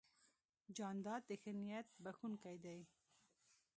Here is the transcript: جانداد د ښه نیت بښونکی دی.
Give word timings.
جانداد 0.77 1.21
د 1.29 1.31
ښه 1.41 1.51
نیت 1.59 1.87
بښونکی 2.03 2.57
دی. 2.63 2.79